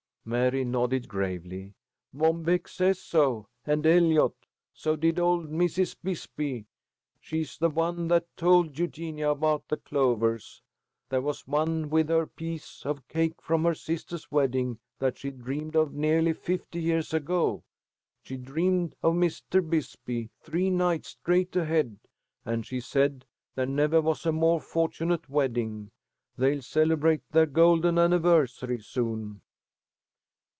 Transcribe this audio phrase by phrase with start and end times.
[0.23, 1.73] Mary nodded gravely.
[2.13, 4.35] "Mom Beck says so, and Eliot.
[4.71, 5.95] So did old Mrs.
[6.03, 6.67] Bisbee.
[7.19, 10.61] She's the one that told Eugenia about the clovers.
[11.09, 15.75] There was one with her piece of cake from her sister's wedding, that she dreamed
[15.75, 17.63] on nearly fifty years ago.
[18.23, 19.67] She dreamed of Mr.
[19.67, 21.97] Bisbee three nights straight ahead,
[22.45, 23.25] and she said
[23.55, 25.89] there never was a more fortunate wedding.
[26.37, 29.41] They'll celebrate their golden anniversary soon."